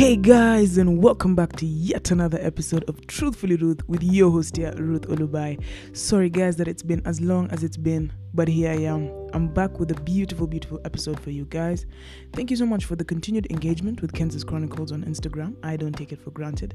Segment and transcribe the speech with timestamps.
[0.00, 4.56] Hey guys, and welcome back to yet another episode of Truthfully Ruth with your host
[4.56, 5.62] here, Ruth Olubai.
[5.94, 9.12] Sorry guys that it's been as long as it's been, but here I am.
[9.34, 11.84] I'm back with a beautiful, beautiful episode for you guys.
[12.32, 15.54] Thank you so much for the continued engagement with Kansas Chronicles on Instagram.
[15.62, 16.74] I don't take it for granted.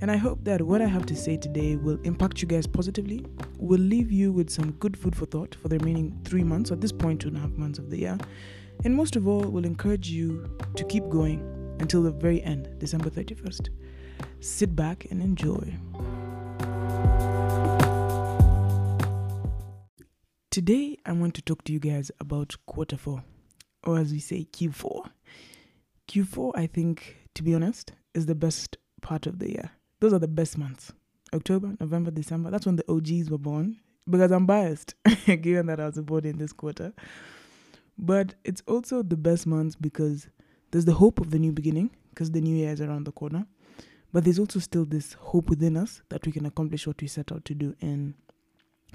[0.00, 3.24] And I hope that what I have to say today will impact you guys positively,
[3.60, 6.80] will leave you with some good food for thought for the remaining three months, at
[6.80, 8.18] this point, two and a half months of the year.
[8.84, 13.10] And most of all, will encourage you to keep going until the very end, December
[13.10, 13.68] 31st.
[14.40, 15.74] Sit back and enjoy.
[20.50, 23.22] Today, I want to talk to you guys about quarter four,
[23.84, 25.10] or as we say, Q4.
[26.08, 29.70] Q4, I think, to be honest, is the best part of the year.
[30.00, 30.92] Those are the best months.
[31.34, 32.50] October, November, December.
[32.50, 33.76] That's when the OGs were born.
[34.08, 34.94] Because I'm biased,
[35.26, 36.92] given that I was born in this quarter.
[37.98, 40.28] But it's also the best months because
[40.70, 43.46] there's the hope of the new beginning because the new year is around the corner.
[44.12, 47.32] But there's also still this hope within us that we can accomplish what we set
[47.32, 48.14] out to do in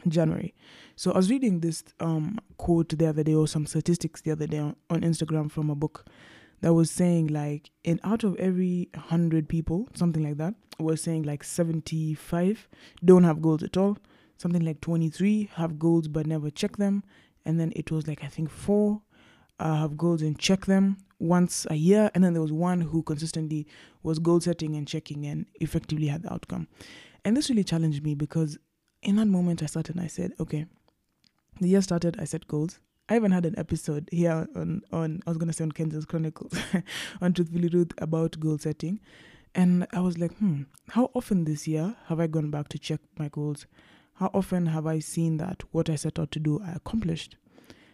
[0.07, 0.55] January.
[0.95, 4.47] So I was reading this um, quote the other day or some statistics the other
[4.47, 6.05] day on, on Instagram from a book
[6.61, 11.23] that was saying like in out of every 100 people, something like that, was saying
[11.23, 12.67] like 75
[13.03, 13.97] don't have goals at all.
[14.37, 17.03] Something like 23 have goals but never check them.
[17.45, 19.01] And then it was like I think 4
[19.61, 23.03] uh, have goals and check them once a year and then there was one who
[23.03, 23.67] consistently
[24.01, 26.67] was goal setting and checking and effectively had the outcome.
[27.23, 28.57] And this really challenged me because
[29.03, 30.65] in that moment i started and i said okay
[31.59, 32.79] the year started i set goals.
[33.09, 36.53] I even had an episode here on on i was to say on kansas chronicles
[37.21, 38.99] on truthfully ruth about goal setting.
[39.53, 42.99] And i was like hmm how often this year have i gone back to check
[43.19, 43.67] my goals?
[44.15, 47.37] How often have i seen that what i set out to do i accomplished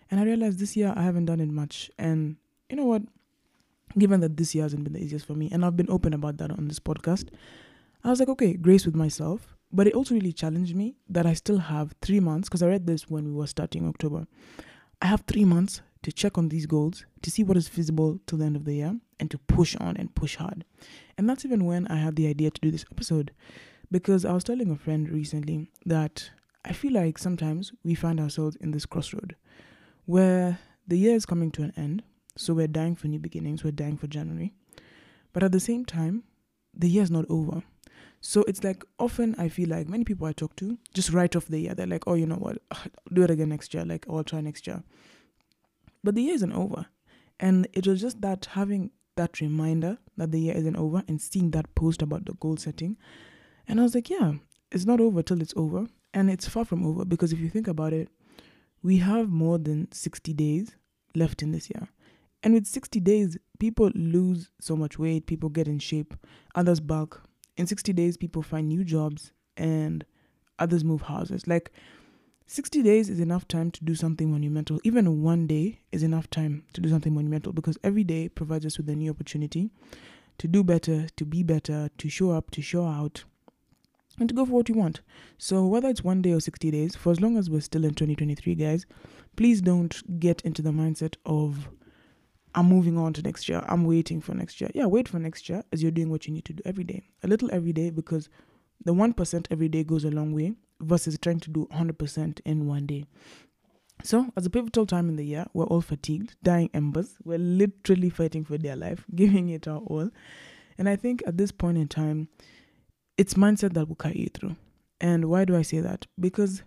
[0.09, 1.91] and I realized this year I haven't done it much.
[1.97, 2.37] And
[2.69, 3.03] you know what?
[3.97, 6.37] Given that this year hasn't been the easiest for me, and I've been open about
[6.37, 7.29] that on this podcast,
[8.03, 9.55] I was like, okay, grace with myself.
[9.71, 12.87] But it also really challenged me that I still have three months, because I read
[12.87, 14.27] this when we were starting October.
[15.01, 18.37] I have three months to check on these goals, to see what is feasible till
[18.37, 20.63] the end of the year, and to push on and push hard.
[21.17, 23.31] And that's even when I had the idea to do this episode.
[23.91, 26.29] Because I was telling a friend recently that
[26.63, 29.35] I feel like sometimes we find ourselves in this crossroad
[30.07, 30.57] where
[30.87, 32.01] the year is coming to an end,
[32.37, 34.53] so we're dying for new beginnings, we're dying for January.
[35.33, 36.23] But at the same time,
[36.73, 37.61] the year is not over.
[38.21, 41.45] So it's like often I feel like many people I talk to just write off
[41.47, 41.75] the year.
[41.75, 44.41] They're like, oh, you know what, I'll do it again next year, like, I'll try
[44.41, 44.81] next year.
[46.03, 46.85] But the year isn't over.
[47.39, 51.51] And it was just that having that reminder that the year isn't over and seeing
[51.51, 52.95] that post about the goal setting.
[53.67, 54.33] And I was like, yeah,
[54.71, 55.87] it's not over till it's over.
[56.13, 58.09] And it's far from over because if you think about it,
[58.83, 60.75] we have more than 60 days
[61.15, 61.89] left in this year.
[62.43, 66.13] And with 60 days, people lose so much weight, people get in shape,
[66.55, 67.23] others bulk.
[67.57, 70.05] In 60 days, people find new jobs and
[70.59, 71.47] others move houses.
[71.47, 71.71] Like
[72.45, 74.79] 60 days is enough time to do something monumental.
[74.83, 78.77] Even one day is enough time to do something monumental because every day provides us
[78.77, 79.69] with a new opportunity
[80.37, 83.25] to do better, to be better, to show up, to show out,
[84.19, 85.01] and to go for what you want.
[85.37, 87.91] So, whether it's one day or 60 days, for as long as we're still in
[87.91, 88.85] 2023, guys,
[89.35, 91.69] please don't get into the mindset of,
[92.55, 94.69] I'm moving on to next year, I'm waiting for next year.
[94.73, 97.03] Yeah, wait for next year as you're doing what you need to do every day.
[97.23, 98.29] A little every day because
[98.83, 102.85] the 1% every day goes a long way versus trying to do 100% in one
[102.85, 103.05] day.
[104.03, 107.17] So, as a pivotal time in the year, we're all fatigued, dying embers.
[107.23, 110.11] We're literally fighting for their life, giving it our all.
[110.77, 112.27] And I think at this point in time,
[113.17, 114.55] it's mindset that will carry you through.
[114.99, 116.07] And why do I say that?
[116.19, 116.63] Because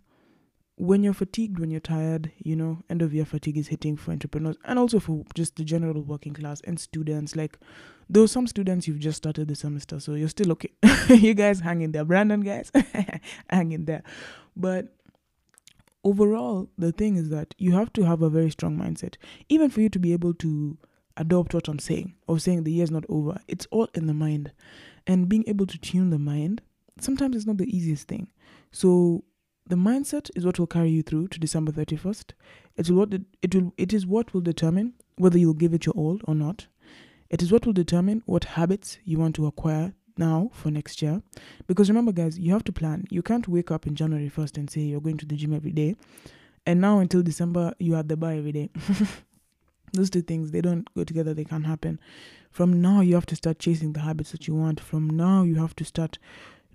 [0.77, 4.13] when you're fatigued, when you're tired, you know, end of year fatigue is hitting for
[4.13, 7.37] entrepreneurs and also for just the general working class and students.
[7.37, 7.59] Like,
[8.09, 10.71] though some students you've just started the semester, so you're still okay.
[11.09, 12.05] you guys hang in there.
[12.05, 12.73] Brandon, guys,
[13.51, 14.03] hang in there.
[14.57, 14.95] But
[16.03, 19.17] overall, the thing is that you have to have a very strong mindset,
[19.49, 20.79] even for you to be able to
[21.21, 23.39] adopt what I'm saying or saying the year's not over.
[23.47, 24.53] It's all in the mind.
[25.07, 26.63] And being able to tune the mind
[27.03, 28.29] sometimes it's not the easiest thing.
[28.73, 29.25] So
[29.67, 32.33] the mindset is what will carry you through to December 31st.
[32.77, 35.95] It's what it, it will it is what will determine whether you'll give it your
[35.95, 36.67] all or not.
[37.29, 41.23] It is what will determine what habits you want to acquire now for next year.
[41.67, 43.05] Because remember guys, you have to plan.
[43.11, 45.73] You can't wake up in January 1st and say you're going to the gym every
[45.73, 45.97] day.
[46.67, 48.71] And now until December you are at the bar every day.
[49.93, 51.99] Those two things they don't go together, they can't happen.
[52.51, 54.81] From now, you have to start chasing the habits that you want.
[54.81, 56.19] From now, you have to start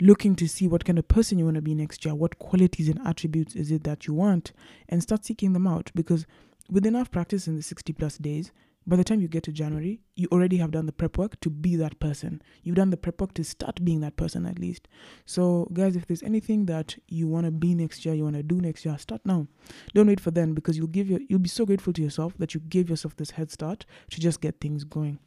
[0.01, 2.15] looking to see what kind of person you want to be next year.
[2.15, 4.51] What qualities and attributes is it that you want?
[4.89, 6.25] And start seeking them out because
[6.69, 8.51] with enough practice in the 60 plus days,
[8.87, 11.49] by the time you get to January, you already have done the prep work to
[11.49, 12.41] be that person.
[12.63, 14.87] You've done the prep work to start being that person at least.
[15.25, 18.43] So, guys, if there's anything that you want to be next year, you want to
[18.43, 19.47] do next year, start now.
[19.93, 22.53] Don't wait for then because you'll give your you'll be so grateful to yourself that
[22.53, 25.19] you gave yourself this head start to just get things going.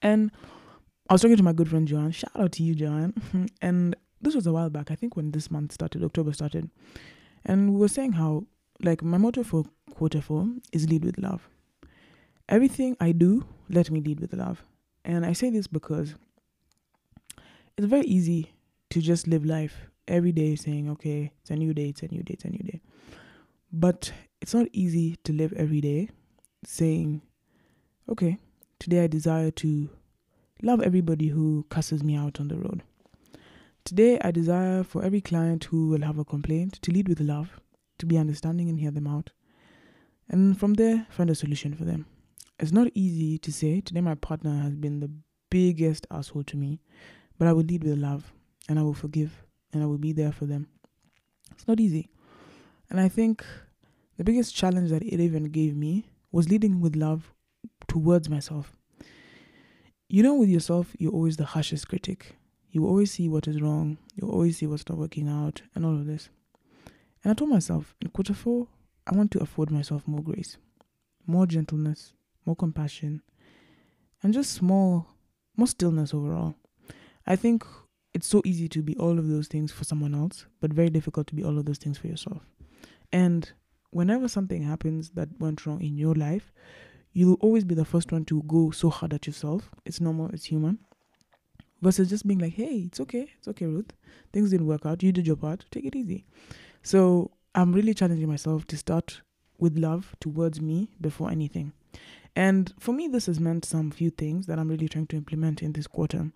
[0.00, 0.30] And
[1.10, 2.12] I was talking to my good friend Joanne.
[2.12, 3.48] Shout out to you, Joanne.
[3.60, 4.90] and this was a while back.
[4.90, 6.70] I think when this month started, October started,
[7.44, 8.46] and we were saying how
[8.80, 9.64] like my motto for
[9.94, 11.48] quarter four is lead with love
[12.52, 14.62] everything I do, let me lead with love.
[15.06, 16.14] And I say this because
[17.78, 18.52] it's very easy
[18.90, 19.74] to just live life
[20.06, 22.62] every day saying, okay, it's a new day, it's a new day, it's a new
[22.62, 22.82] day.
[23.72, 24.12] But
[24.42, 26.10] it's not easy to live every day
[26.62, 27.22] saying,
[28.10, 28.36] okay,
[28.78, 29.88] today I desire to
[30.62, 32.82] love everybody who cusses me out on the road.
[33.84, 37.60] Today I desire for every client who will have a complaint to lead with love,
[37.98, 39.30] to be understanding and hear them out.
[40.28, 42.04] And from there, find a solution for them
[42.58, 43.80] it's not easy to say.
[43.80, 45.10] Today, my partner has been the
[45.50, 46.80] biggest asshole to me,
[47.38, 48.32] but I will lead with love
[48.68, 50.68] and I will forgive and I will be there for them.
[51.50, 52.08] It's not easy.
[52.90, 53.44] And I think
[54.16, 57.32] the biggest challenge that it even gave me was leading with love
[57.88, 58.76] towards myself.
[60.08, 62.36] You know, with yourself, you're always the harshest critic.
[62.70, 65.94] You always see what is wrong, you always see what's not working out, and all
[65.94, 66.30] of this.
[67.22, 68.68] And I told myself in quarter four,
[69.06, 70.56] I want to afford myself more grace,
[71.26, 72.14] more gentleness,
[72.44, 73.22] more compassion,
[74.22, 75.06] and just more
[75.56, 76.54] more stillness overall.
[77.26, 77.64] I think
[78.14, 81.26] it's so easy to be all of those things for someone else, but very difficult
[81.28, 82.42] to be all of those things for yourself.
[83.12, 83.50] And
[83.90, 86.52] whenever something happens that went wrong in your life,
[87.12, 89.70] you'll always be the first one to go so hard at yourself.
[89.84, 90.78] It's normal, it's human.
[91.80, 93.92] Versus just being like, hey, it's okay, it's okay, Ruth.
[94.32, 95.02] Things didn't work out.
[95.02, 95.64] You did your part.
[95.70, 96.24] Take it easy.
[96.82, 99.20] So I'm really challenging myself to start
[99.58, 101.72] with love towards me before anything.
[102.34, 105.62] And for me, this has meant some few things that I'm really trying to implement
[105.62, 106.32] in this quarter.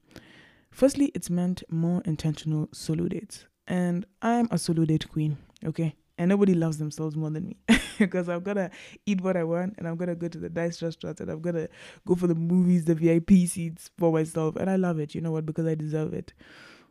[0.71, 3.47] Firstly, it's meant more intentional solo dates.
[3.67, 5.95] And I'm a solo date queen, okay?
[6.19, 7.57] And nobody loves themselves more than me
[7.99, 8.71] because I'm gonna
[9.05, 11.69] eat what I want and I'm gonna go to the nice restaurants and I'm gonna
[12.07, 14.57] go for the movies, the VIP seats for myself.
[14.57, 15.47] And I love it, you know what?
[15.47, 16.33] Because I deserve it.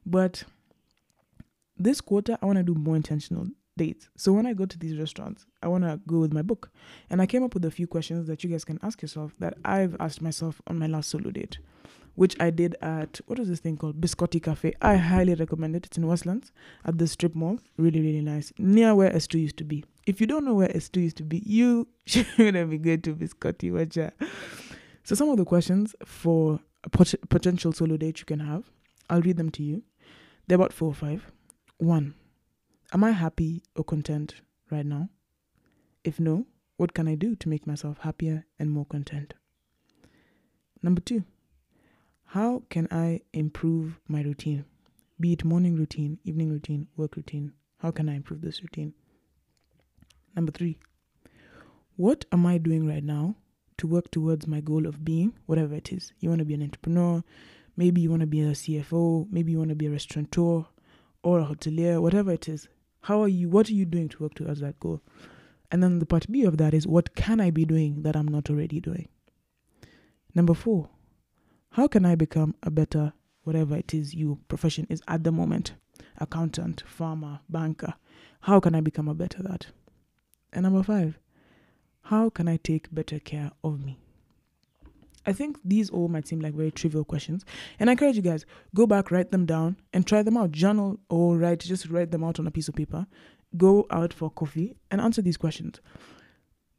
[0.06, 0.44] But
[1.78, 4.10] this quarter, I wanna do more intentional dates.
[4.16, 6.70] So when I go to these restaurants, I want to go with my book.
[7.10, 9.58] And I came up with a few questions that you guys can ask yourself that
[9.66, 11.58] I've asked myself on my last solo date,
[12.16, 14.74] which I did at what is this thing called Biscotti Cafe.
[14.82, 15.86] I highly recommend it.
[15.86, 16.52] It's in Westlands
[16.86, 17.60] at the strip mall.
[17.78, 18.54] Really, really nice.
[18.58, 19.84] Near where S2 used to be.
[20.06, 23.72] If you don't know where S2 used to be, you shouldn't be going to Biscotti.
[23.72, 24.30] Watch.
[25.04, 28.64] So some of the questions for a pot- potential solo date you can have,
[29.10, 29.84] I'll read them to you.
[30.48, 31.32] They're about four or five.
[31.78, 32.16] One,
[32.94, 34.36] Am I happy or content
[34.70, 35.10] right now?
[36.04, 36.46] If no,
[36.78, 39.34] what can I do to make myself happier and more content?
[40.84, 41.24] Number two,
[42.26, 44.66] how can I improve my routine?
[45.20, 47.54] Be it morning routine, evening routine, work routine.
[47.78, 48.94] How can I improve this routine?
[50.36, 50.78] Number three,
[51.96, 53.36] what am I doing right now
[53.78, 56.14] to work towards my goal of being whatever it is?
[56.20, 57.24] You want to be an entrepreneur,
[57.76, 60.66] maybe you want to be a CFO, maybe you want to be a restaurateur
[61.24, 62.68] or a hotelier, whatever it is.
[63.06, 63.50] How are you?
[63.50, 65.00] What are you doing to work towards that goal?
[65.70, 68.28] And then the part B of that is what can I be doing that I'm
[68.28, 69.10] not already doing?
[70.34, 70.90] Number four,
[71.70, 73.14] how can I become a better
[73.44, 75.74] whatever it is your profession is at the moment?
[76.18, 77.94] Accountant, farmer, banker.
[78.42, 79.68] How can I become a better that?
[80.52, 81.20] And number five,
[82.02, 84.00] how can I take better care of me?
[85.26, 87.46] I think these all might seem like very trivial questions.
[87.80, 90.52] And I encourage you guys, go back, write them down, and try them out.
[90.52, 93.08] Journal or write, just write them out on a piece of paper.
[93.58, 95.80] Go out for coffee and answer these questions.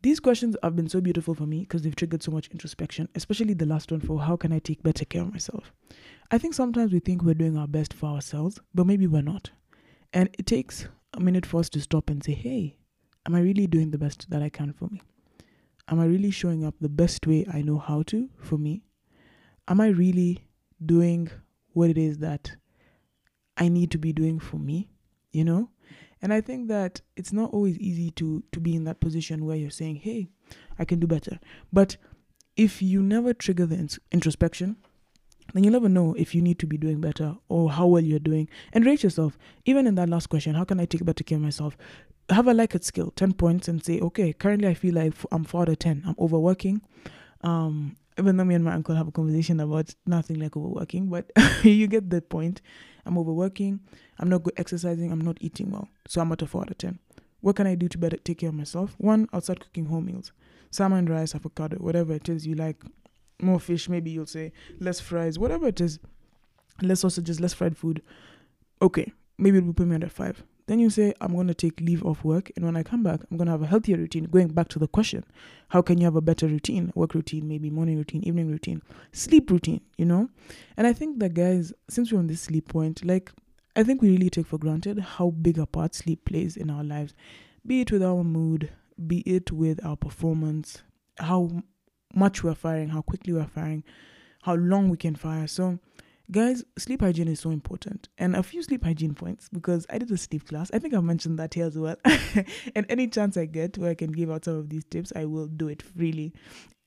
[0.03, 3.55] These questions have been so beautiful for me because they've triggered so much introspection, especially
[3.55, 5.73] the last one for how can I take better care of myself.
[6.31, 9.51] I think sometimes we think we're doing our best for ourselves, but maybe we're not.
[10.13, 12.77] And it takes a minute for us to stop and say, hey,
[13.27, 15.03] am I really doing the best that I can for me?
[15.89, 18.83] Am I really showing up the best way I know how to for me?
[19.69, 20.49] Am I really
[20.85, 21.31] doing
[21.73, 22.57] what it is that
[23.57, 24.89] I need to be doing for me?
[25.33, 25.71] You know?
[26.21, 29.57] And I think that it's not always easy to to be in that position where
[29.57, 30.29] you're saying, "Hey,
[30.79, 31.39] I can do better."
[31.73, 31.97] But
[32.57, 34.77] if you never trigger the introspection,
[35.53, 38.19] then you'll never know if you need to be doing better or how well you're
[38.19, 38.49] doing.
[38.73, 39.39] And rate yourself.
[39.65, 41.77] Even in that last question, how can I take better care of myself?
[42.31, 45.63] have a Likert scale, 10 points, and say, okay, currently I feel like I'm 4
[45.63, 46.03] out of 10.
[46.07, 46.83] I'm overworking.
[47.43, 51.31] Um, even though me and my uncle have a conversation about nothing like overworking, but
[51.63, 52.63] you get the point.
[53.05, 53.81] I'm overworking.
[54.19, 55.13] I'm not good exercising.
[55.13, 55.89] I'm not eating well.
[56.09, 56.99] So I'm at a 4 out of 10.
[57.41, 58.95] What can I do to better take care of myself?
[58.99, 60.33] One, start cooking home meals.
[60.71, 62.83] salmon rice, avocado, whatever it is you like.
[63.41, 65.99] More fish, maybe you'll say less fries, whatever it is,
[66.83, 68.03] less sausages, less fried food.
[68.81, 70.43] Okay, maybe it will put me under five.
[70.67, 72.51] Then you say, I'm going to take leave off work.
[72.57, 74.25] And when I come back, I'm going to have a healthier routine.
[74.25, 75.25] Going back to the question,
[75.69, 76.93] how can you have a better routine?
[76.97, 80.29] Work routine, maybe morning routine, evening routine, sleep routine, you know?
[80.77, 83.31] And I think that, guys, since we're on this sleep point, like,
[83.77, 86.83] I think we really take for granted how big a part sleep plays in our
[86.83, 87.15] lives,
[87.65, 88.71] be it with our mood,
[89.07, 90.83] be it with our performance,
[91.19, 91.63] how
[92.17, 93.85] much we're firing, how quickly we're firing,
[94.43, 95.47] how long we can fire.
[95.47, 95.79] So,
[96.33, 98.09] Guys, sleep hygiene is so important.
[98.19, 100.73] And a few sleep hygiene points because I did a sleep class.
[100.75, 101.95] I think I've mentioned that here as well.
[102.75, 105.25] and any chance I get where I can give out some of these tips, I
[105.25, 106.33] will do it freely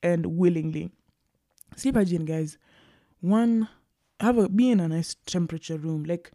[0.03, 0.91] and willingly.
[1.77, 2.57] Sleep hygiene, guys.
[3.21, 3.69] One,
[4.19, 6.03] have a be in a nice temperature room.
[6.03, 6.31] Like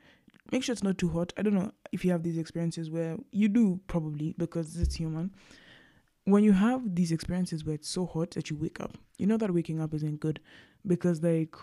[0.51, 1.33] make sure it's not too hot.
[1.37, 5.35] I don't know if you have these experiences where you do probably because it's human.
[6.25, 9.37] When you have these experiences where it's so hot that you wake up, you know
[9.37, 10.41] that waking up isn't good
[10.87, 11.55] because like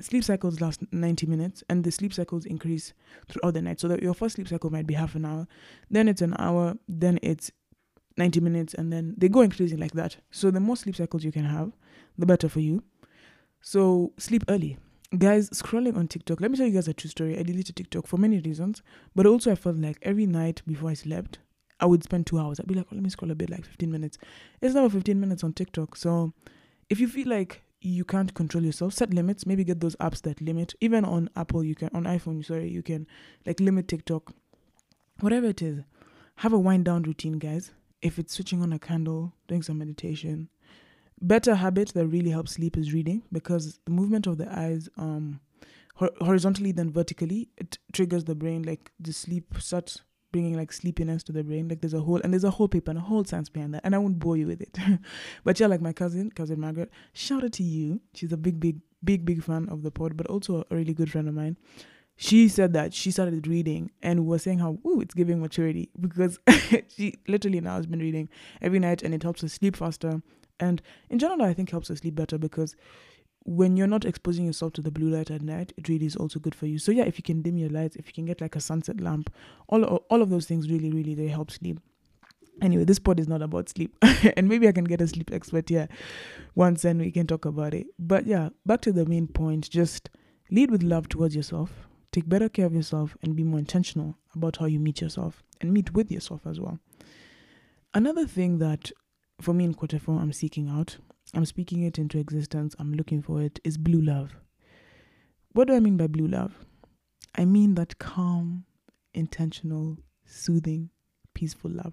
[0.00, 2.92] sleep cycles last 90 minutes and the sleep cycles increase
[3.28, 3.80] throughout the night.
[3.80, 5.46] So that your first sleep cycle might be half an hour
[5.90, 7.50] then it's an hour then it's
[8.18, 10.16] 90 minutes and then they go increasing like that.
[10.30, 11.72] So the more sleep cycles you can have
[12.18, 12.82] the better for you.
[13.60, 14.76] So sleep early.
[15.16, 17.38] Guys scrolling on tiktok let me tell you guys a true story.
[17.38, 18.82] I deleted tiktok for many reasons
[19.14, 21.38] but also i felt like every night before i slept
[21.80, 22.60] i would spend two hours.
[22.60, 24.18] I'd be like oh, let me scroll a bit like 15 minutes.
[24.60, 26.32] It's now 15 minutes on tiktok so
[26.88, 29.46] if you feel like you can't control yourself set limits.
[29.46, 30.74] Maybe get those apps that limit.
[30.80, 33.06] Even on apple you can on iphone sorry you can
[33.44, 34.32] like limit tiktok.
[35.20, 35.82] Whatever it is
[36.36, 37.72] have a wind down routine guys.
[38.02, 40.48] If it's switching on a candle doing some meditation.
[41.20, 45.40] Better habit that really helps sleep is reading because the movement of the eyes um
[45.94, 50.02] horizontally then vertically it triggers the brain like the sleep starts
[50.36, 51.66] bringing like sleepiness to the brain.
[51.66, 53.80] Like there's a whole and there's a whole paper and a whole science behind that.
[53.84, 54.78] And I won't bore you with it.
[55.44, 58.02] but yeah, like my cousin, cousin Margaret, shout out to you.
[58.12, 61.10] She's a big, big, big, big fan of the pod, but also a really good
[61.10, 61.56] friend of mine.
[62.16, 66.38] She said that she started reading and was saying how ooh it's giving maturity because
[66.94, 68.28] she literally now has been reading
[68.60, 70.20] every night and it helps her sleep faster.
[70.60, 72.76] And in general, I think helps her sleep better because
[73.46, 76.40] when you're not exposing yourself to the blue light at night, it really is also
[76.40, 76.78] good for you.
[76.78, 79.00] So yeah, if you can dim your lights, if you can get like a sunset
[79.00, 79.32] lamp,
[79.68, 81.78] all all of those things really, really they help sleep.
[82.60, 83.96] Anyway, this pod is not about sleep,
[84.36, 85.88] and maybe I can get a sleep expert here
[86.54, 87.86] once, and we can talk about it.
[87.98, 90.10] But yeah, back to the main point: just
[90.50, 91.70] lead with love towards yourself,
[92.10, 95.72] take better care of yourself, and be more intentional about how you meet yourself and
[95.72, 96.80] meet with yourself as well.
[97.94, 98.90] Another thing that
[99.40, 100.96] for me in quarter four I'm seeking out
[101.36, 104.34] I'm speaking it into existence, I'm looking for it, is blue love.
[105.52, 106.54] What do I mean by blue love?
[107.34, 108.64] I mean that calm,
[109.12, 110.88] intentional, soothing,
[111.34, 111.92] peaceful love.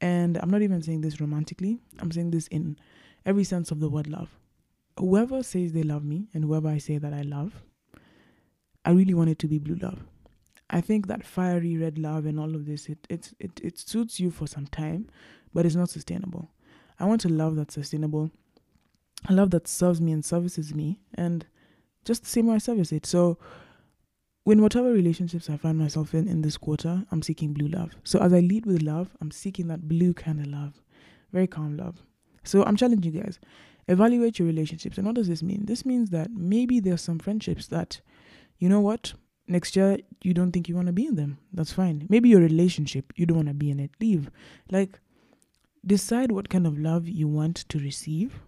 [0.00, 2.78] And I'm not even saying this romantically, I'm saying this in
[3.26, 4.30] every sense of the word love.
[4.98, 7.52] Whoever says they love me and whoever I say that I love,
[8.82, 9.98] I really want it to be blue love.
[10.70, 14.18] I think that fiery red love and all of this, it, it, it, it suits
[14.18, 15.10] you for some time,
[15.52, 16.50] but it's not sustainable.
[16.98, 18.30] I want a love that's sustainable,
[19.28, 21.46] a love that serves me and services me, and
[22.04, 23.06] just the same way I service it.
[23.06, 23.38] So,
[24.46, 27.92] in whatever relationships I find myself in in this quarter, I'm seeking blue love.
[28.04, 30.82] So, as I lead with love, I'm seeking that blue kind of love,
[31.32, 32.02] very calm love.
[32.44, 33.38] So, I'm challenging you guys
[33.88, 34.98] evaluate your relationships.
[34.98, 35.64] And what does this mean?
[35.64, 38.00] This means that maybe there's some friendships that,
[38.58, 39.14] you know what,
[39.48, 41.38] next year you don't think you want to be in them.
[41.52, 42.06] That's fine.
[42.08, 43.90] Maybe your relationship, you don't want to be in it.
[43.98, 44.30] Leave.
[44.70, 45.00] Like,
[45.86, 48.40] Decide what kind of love you want to receive.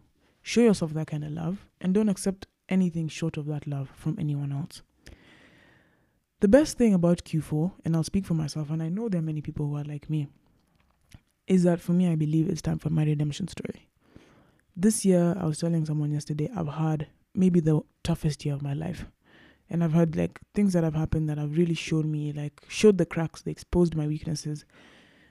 [0.43, 4.17] Show yourself that kind of love and don't accept anything short of that love from
[4.19, 4.83] anyone else.
[6.41, 9.23] The best thing about Q4, and I'll speak for myself, and I know there are
[9.23, 10.29] many people who are like me,
[11.47, 13.89] is that for me, I believe it's time for my redemption story.
[14.75, 18.73] This year, I was telling someone yesterday, I've had maybe the toughest year of my
[18.73, 19.05] life.
[19.69, 22.99] And I've had like things that have happened that have really showed me, like, showed
[22.99, 24.65] the cracks, they exposed my weaknesses,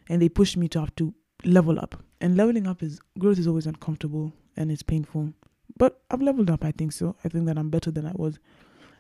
[0.08, 2.02] and they pushed me to have to level up.
[2.22, 5.34] And leveling up is growth is always uncomfortable and it's painful.
[5.78, 7.16] But I've leveled up, I think so.
[7.24, 8.40] I think that I'm better than I was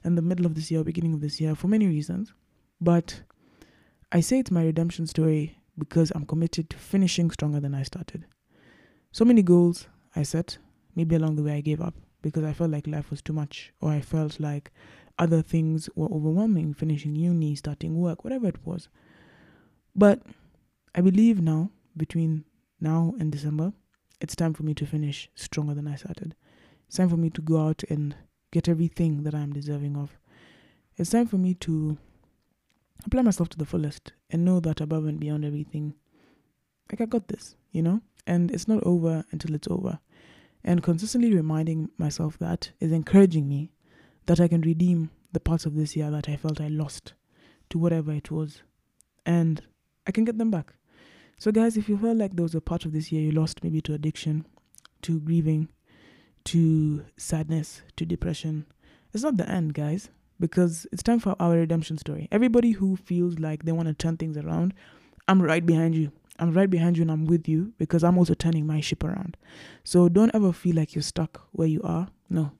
[0.03, 2.34] in the middle of this year, beginning of this year, for many reasons.
[2.79, 3.22] But
[4.12, 8.25] I say it's my redemption story because I'm committed to finishing stronger than I started.
[9.12, 10.58] So many goals I set,
[10.96, 13.74] maybe along the way I gave up because I felt like life was too much,
[13.81, 14.72] or I felt like
[15.17, 18.89] other things were overwhelming, finishing uni, starting work, whatever it was.
[19.96, 20.22] But
[20.96, 22.46] I believe now between
[22.79, 23.74] now and December,
[24.22, 26.36] it's time for me to finish stronger than I started.
[26.88, 28.15] It's time for me to go out and
[28.51, 30.17] get everything that I'm deserving of.
[30.98, 31.98] It's time for me to
[33.05, 35.93] apply myself to the fullest and know that above and beyond everything,
[36.91, 38.01] like I got this, you know?
[38.27, 40.00] And it's not over until it's over.
[40.63, 43.72] And consistently reminding myself that is encouraging me
[44.25, 47.13] that I can redeem the parts of this year that I felt I lost
[47.69, 48.63] to whatever it was.
[49.25, 49.62] And
[50.05, 50.74] I can get them back.
[51.39, 53.63] So, guys, if you felt like there was a part of this year you lost
[53.63, 54.46] maybe to addiction,
[55.03, 55.69] to grieving,
[56.43, 58.65] to sadness, to depression,
[59.13, 62.27] it's not the end, guys, because it's time for our redemption story.
[62.29, 64.74] Everybody who feels like they want to turn things around,
[65.29, 66.12] I'm right behind you.
[66.39, 69.38] I'm right behind you and I'm with you because I'm also turning my ship around.
[69.86, 72.10] So don't ever feel like you're stuck where you are.
[72.29, 72.51] No.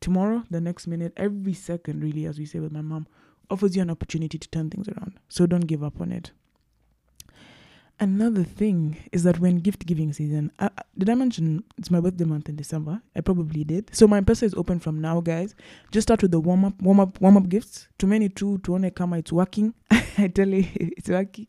[0.00, 3.06] Tomorrow, the next minute, every second, really, as we say with my mom,
[3.50, 5.18] offers you an opportunity to turn things around.
[5.28, 6.32] So don't give up on it.
[8.00, 10.50] Another thing is that when gift giving season,
[10.98, 13.00] did I mention it's my birthday month in December?
[13.14, 13.94] I probably did.
[13.94, 15.54] So my M-Pesa is open from now, guys.
[15.92, 17.88] Just start with the warm up, warm up, warm up gifts.
[17.98, 19.74] Too many, true, to come, it's working.
[20.18, 21.46] I tell you, it's working.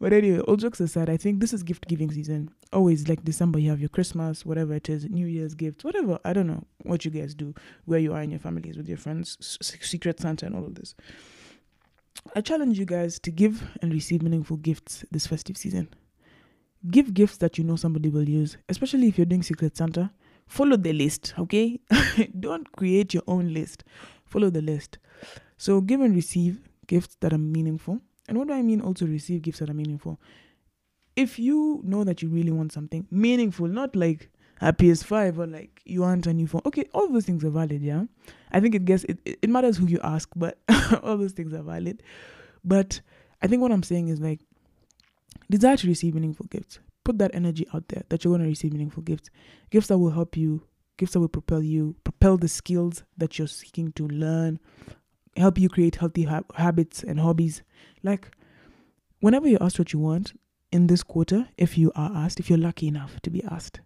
[0.00, 2.50] But anyway, all jokes aside, I think this is gift giving season.
[2.72, 6.18] Always like December, you have your Christmas, whatever it is, New Year's gifts, whatever.
[6.24, 7.54] I don't know what you guys do,
[7.84, 10.94] where you are in your families with your friends, Secret Santa, and all of this.
[12.34, 15.88] I challenge you guys to give and receive meaningful gifts this festive season.
[16.90, 20.10] Give gifts that you know somebody will use, especially if you're doing Secret Santa.
[20.46, 21.80] Follow the list, okay?
[22.40, 23.84] Don't create your own list.
[24.24, 24.98] Follow the list.
[25.58, 28.00] So, give and receive gifts that are meaningful
[28.30, 30.20] and what do I mean also receive gifts that are meaningful?
[31.16, 35.80] If you know that you really want something meaningful, not like a PS5 or like
[35.84, 36.62] you want a new phone.
[36.66, 38.04] Okay, all those things are valid, yeah.
[38.52, 40.58] I think it gets it, it matters who you ask, but
[41.02, 42.02] all those things are valid.
[42.64, 43.00] But
[43.42, 44.40] I think what I'm saying is like
[45.50, 46.78] desire to receive meaningful gifts.
[47.04, 49.30] Put that energy out there that you're to receive meaningful gifts.
[49.70, 50.62] Gifts that will help you,
[50.98, 54.60] gifts that will propel you, propel the skills that you're seeking to learn,
[55.36, 57.62] help you create healthy ha- habits and hobbies.
[58.02, 58.30] Like,
[59.20, 60.38] whenever you're asked what you want
[60.70, 63.80] in this quarter, if you are asked, if you're lucky enough to be asked,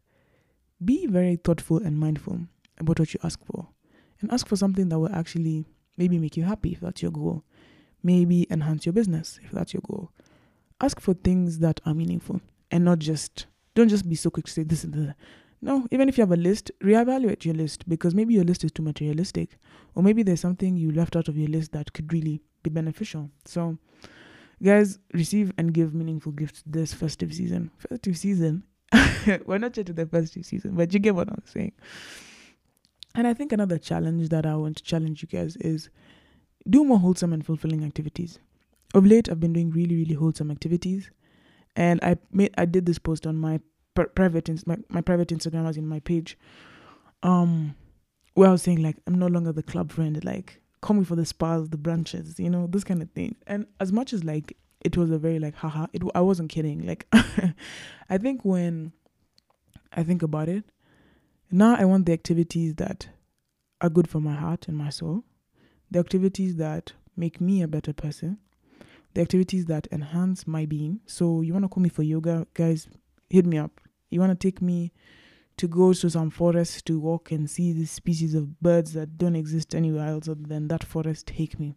[0.85, 2.41] be very thoughtful and mindful
[2.79, 3.69] about what you ask for.
[4.21, 7.45] And ask for something that will actually maybe make you happy if that's your goal.
[8.03, 10.11] Maybe enhance your business if that's your goal.
[10.81, 14.53] Ask for things that are meaningful and not just, don't just be so quick to
[14.53, 15.17] say this and that.
[15.63, 18.73] No, even if you have a list, reevaluate your list because maybe your list is
[18.73, 19.57] too materialistic,
[19.95, 23.31] or maybe there's something you left out of your list that could really be beneficial.
[23.47, 23.79] So,
[24.63, 27.71] guys, receive and give meaningful gifts this festive season.
[27.79, 28.65] Festive season.
[29.47, 31.73] We're not yet to the festive season, but you get what I'm saying.
[33.15, 35.89] And I think another challenge that I want to challenge you guys is
[36.69, 38.39] do more wholesome and fulfilling activities.
[38.95, 41.11] Of late, I've been doing really, really wholesome activities,
[41.75, 43.61] and I made I did this post on my
[43.95, 46.39] pr- private ins- my, my private Instagram as in my page,
[47.23, 47.75] um,
[48.35, 51.17] where I was saying like I'm no longer the club friend, like call me for
[51.17, 53.35] the spas, the brunches, you know, this kind of thing.
[53.47, 56.87] And as much as like it was a very like haha, it I wasn't kidding.
[56.87, 57.07] Like
[58.11, 58.93] I think when
[59.93, 60.65] I think about it,
[61.51, 63.09] now I want the activities that
[63.81, 65.25] are good for my heart and my soul,
[65.91, 68.39] the activities that make me a better person,
[69.15, 71.01] the activities that enhance my being.
[71.07, 72.89] So you want to call me for yoga, guys?
[73.31, 73.81] Hit me up.
[74.11, 74.93] You want to take me
[75.57, 79.37] to go to some forest to walk and see the species of birds that don't
[79.37, 81.29] exist anywhere else other than that forest?
[81.29, 81.75] Take me.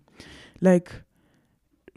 [0.60, 1.04] Like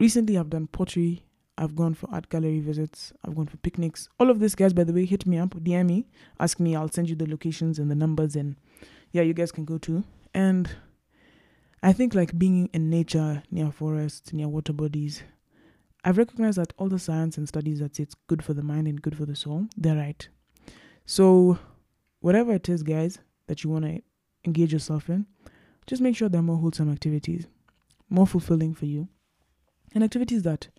[0.01, 1.23] recently, I've done pottery.
[1.57, 3.13] I've gone for art gallery visits.
[3.23, 4.09] I've gone for picnics.
[4.19, 6.07] All of this, guys, by the way, hit me up, DM me,
[6.39, 6.75] ask me.
[6.75, 8.55] I'll send you the locations and the numbers, and
[9.11, 10.03] yeah, you guys can go too.
[10.33, 10.69] And
[11.83, 15.23] I think like being in nature, near forests, near water bodies,
[16.03, 18.87] I've recognized that all the science and studies that say it's good for the mind
[18.87, 20.27] and good for the soul, they're right.
[21.05, 21.59] So,
[22.21, 24.01] whatever it is, guys, that you want to
[24.45, 25.27] engage yourself in,
[25.85, 27.45] just make sure they're more wholesome activities,
[28.09, 29.07] more fulfilling for you,
[29.93, 30.69] and activities that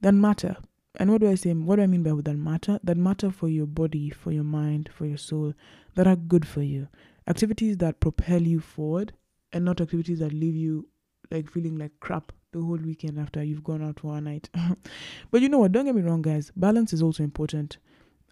[0.00, 0.56] that matter.
[0.98, 1.52] And what do I say?
[1.52, 2.80] What do I mean by that matter?
[2.82, 5.52] That matter for your body, for your mind, for your soul,
[5.94, 6.88] that are good for you.
[7.26, 9.12] Activities that propel you forward,
[9.52, 10.88] and not activities that leave you
[11.30, 14.48] like feeling like crap the whole weekend after you've gone out for a night.
[15.30, 15.72] but you know what?
[15.72, 16.52] Don't get me wrong, guys.
[16.56, 17.78] Balance is also important.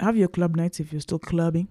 [0.00, 1.68] Have your club nights if you're still clubbing,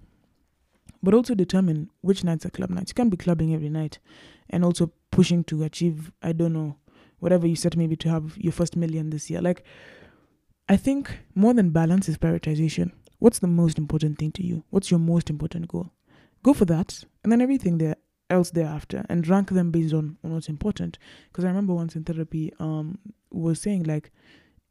[1.02, 2.90] but also determine which nights are club nights.
[2.90, 3.98] You can't be clubbing every night
[4.50, 6.76] and also pushing to achieve, I don't know,
[7.18, 9.40] whatever you set maybe to have your first million this year.
[9.40, 9.64] Like,
[10.68, 12.92] I think more than balance is prioritization.
[13.18, 14.64] What's the most important thing to you?
[14.70, 15.90] What's your most important goal?
[16.42, 17.96] Go for that, and then everything there
[18.30, 20.98] else thereafter and rank them based on, on what's important.
[21.28, 22.98] Because I remember once in therapy, um,
[23.30, 24.10] was saying like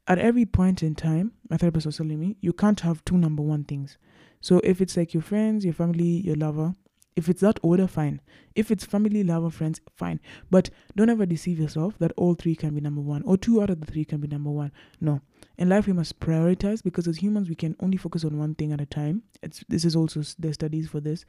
[0.08, 3.42] at every point in time, my therapist was telling me, you can't have two number
[3.42, 3.98] one things.
[4.42, 6.76] So if it's like your friends, your family, your lover,
[7.16, 8.22] If it's that order, fine.
[8.56, 10.20] If it's family, love, or friends, fine.
[10.50, 13.70] But don't ever deceive yourself that all three can be number one or two out
[13.70, 14.72] of the three can be number one.
[15.00, 15.22] No.
[15.58, 18.72] In life, we must prioritize because as humans, we can only focus on one thing
[18.72, 19.24] at a time.
[19.42, 21.26] It's, this is also, there's studies for this.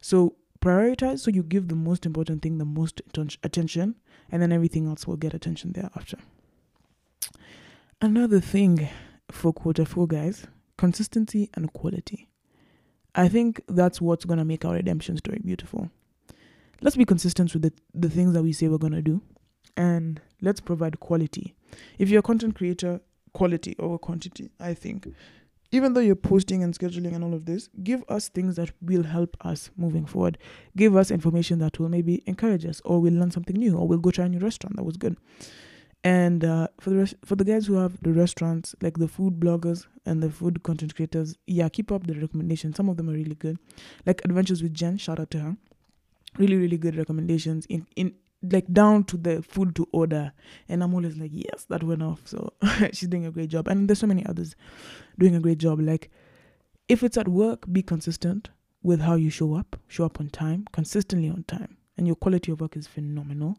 [0.00, 3.00] So prioritize so you give the most important thing the most
[3.44, 3.94] attention
[4.30, 6.18] and then everything else will get attention thereafter.
[8.00, 8.88] Another thing
[9.30, 12.28] for quarter four, guys consistency and quality.
[13.18, 15.90] I think that's what's going to make our redemption story beautiful.
[16.80, 19.20] Let's be consistent with the, the things that we say we're going to do
[19.76, 21.56] and let's provide quality.
[21.98, 23.00] If you're a content creator,
[23.32, 25.12] quality over quantity, I think.
[25.72, 29.02] Even though you're posting and scheduling and all of this, give us things that will
[29.02, 30.38] help us moving forward.
[30.76, 33.98] Give us information that will maybe encourage us, or we'll learn something new, or we'll
[33.98, 35.16] go try a new restaurant that was good.
[36.04, 39.86] And uh, for the for the guys who have the restaurants, like the food bloggers
[40.06, 42.76] and the food content creators, yeah, keep up the recommendations.
[42.76, 43.58] Some of them are really good.
[44.06, 45.56] Like Adventures with Jen, shout out to her.
[46.38, 50.32] Really, really good recommendations in in like down to the food to order.
[50.68, 52.22] And I'm always like, yes, that went off.
[52.26, 52.52] So
[52.92, 53.68] she's doing a great job.
[53.68, 54.54] And there's so many others
[55.18, 55.80] doing a great job.
[55.80, 56.10] Like
[56.88, 58.50] if it's at work, be consistent
[58.82, 59.76] with how you show up.
[59.88, 61.76] Show up on time, consistently on time.
[61.96, 63.58] And your quality of work is phenomenal.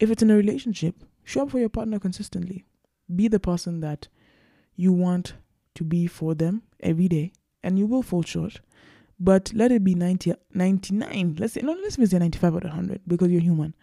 [0.00, 0.96] If it's in a relationship,
[1.28, 2.64] Show up for your partner consistently.
[3.14, 4.08] Be the person that
[4.76, 5.34] you want
[5.74, 8.62] to be for them every day, and you will fall short.
[9.20, 11.36] But let it be 90, 99.
[11.38, 13.74] Let's say, no, let's say 95 out of 100 because you're human.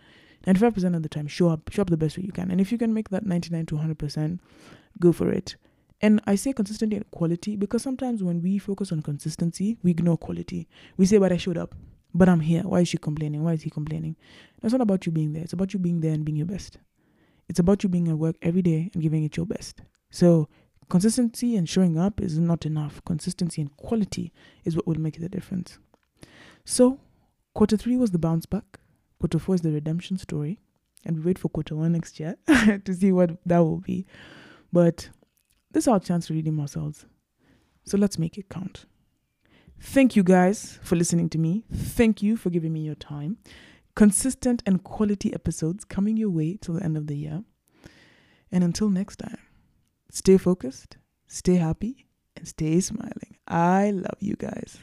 [0.48, 2.50] 95% of the time, show up, show up the best way you can.
[2.50, 4.40] And if you can make that 99 to 100%,
[5.00, 5.56] go for it.
[6.02, 10.18] And I say consistency and quality because sometimes when we focus on consistency, we ignore
[10.18, 10.68] quality.
[10.98, 11.76] We say, but I showed up,
[12.12, 12.64] but I'm here.
[12.64, 13.44] Why is she complaining?
[13.44, 14.16] Why is he complaining?
[14.64, 15.44] It's not about you being there.
[15.44, 16.80] It's about you being there and being your best.
[17.48, 19.82] It's about you being at work every day and giving it your best.
[20.10, 20.50] So,
[20.90, 23.04] consistency and showing up is not enough.
[23.06, 24.32] Consistency and quality
[24.64, 25.78] is what will make the difference.
[26.64, 27.00] So,
[27.54, 28.80] quarter three was the bounce back,
[29.20, 30.60] quarter four is the redemption story,
[31.06, 34.06] and we wait for quarter one next year to see what that will be.
[34.74, 35.10] But
[35.72, 37.06] this is our chance to redeem ourselves.
[37.86, 38.86] So, let's make it count.
[39.80, 41.66] Thank you guys for listening to me.
[41.72, 43.38] Thank you for giving me your time
[43.96, 47.44] consistent and quality episodes coming your way till the end of the year.
[48.52, 49.40] And until next time,
[50.12, 53.38] stay focused, stay happy, and stay smiling.
[53.48, 54.78] I love you guys.